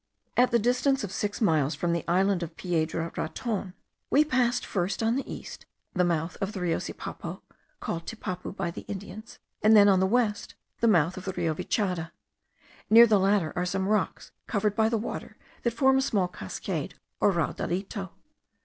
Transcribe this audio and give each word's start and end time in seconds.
At 0.35 0.49
the 0.49 0.57
distance 0.57 1.03
of 1.03 1.11
six 1.11 1.39
miles 1.41 1.75
from 1.75 1.93
the 1.93 2.03
island 2.07 2.41
of 2.41 2.57
Piedra 2.57 3.11
Raton 3.15 3.75
we 4.09 4.25
passed, 4.25 4.65
first, 4.65 5.03
on 5.03 5.15
the 5.15 5.31
east, 5.31 5.67
the 5.93 6.03
mouth 6.03 6.37
of 6.41 6.53
the 6.53 6.61
Rio 6.61 6.79
Sipapo, 6.79 7.43
called 7.79 8.07
Tipapu 8.07 8.55
by 8.55 8.71
the 8.71 8.81
Indians; 8.87 9.37
and 9.61 9.75
then, 9.77 9.87
on 9.87 9.99
the 9.99 10.07
west, 10.07 10.55
the 10.79 10.87
mouth 10.87 11.17
of 11.17 11.25
the 11.25 11.33
Rio 11.33 11.53
Vichada. 11.53 12.09
Near 12.89 13.05
the 13.05 13.19
latter 13.19 13.53
are 13.55 13.63
some 13.63 13.87
rocks 13.87 14.31
covered 14.47 14.75
by 14.75 14.89
the 14.89 14.97
water, 14.97 15.37
that 15.61 15.69
form 15.75 15.99
a 15.99 16.01
small 16.01 16.27
cascade 16.27 16.95
or 17.19 17.31
raudalito. 17.31 18.09